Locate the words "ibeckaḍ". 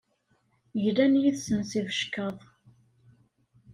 1.79-2.37